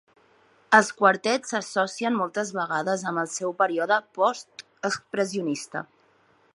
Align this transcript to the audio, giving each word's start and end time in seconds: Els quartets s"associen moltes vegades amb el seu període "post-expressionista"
Els 0.77 0.87
quartets 1.01 1.51
s"associen 1.57 2.17
moltes 2.21 2.53
vegades 2.61 3.05
amb 3.13 3.23
el 3.25 3.31
seu 3.37 3.55
període 3.63 4.01
"post-expressionista" 4.21 5.89